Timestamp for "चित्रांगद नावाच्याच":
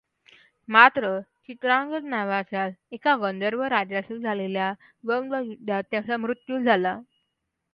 1.47-2.73